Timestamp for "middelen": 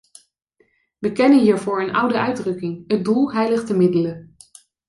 3.73-4.35